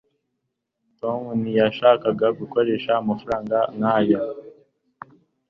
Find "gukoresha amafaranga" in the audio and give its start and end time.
2.39-3.57